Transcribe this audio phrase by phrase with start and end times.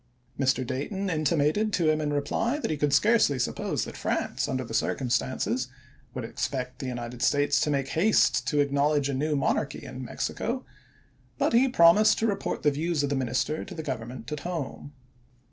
[0.39, 0.65] Mr.
[0.65, 4.73] Dayton intimated to him in reply that he could scarcely suppose that France, under the
[4.73, 5.67] circumstances,
[6.15, 10.65] would expect the United States to make haste to acknowledge a new monarchy in Mexico;
[11.37, 13.85] but he Dayton promised to report the views of the Minister to the octf SrSra.
[13.85, 14.91] Government at home.